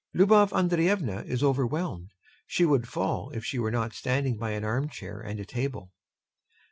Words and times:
[LUBOV 0.15 0.51
ANDREYEVNA 0.51 1.27
is 1.27 1.43
overwhelmed; 1.43 2.09
she 2.47 2.65
would 2.65 2.87
fall 2.87 3.29
if 3.35 3.45
she 3.45 3.59
were 3.59 3.69
not 3.69 3.93
standing 3.93 4.35
by 4.35 4.49
an 4.49 4.63
armchair 4.63 5.19
and 5.21 5.39
a 5.39 5.45
table. 5.45 5.91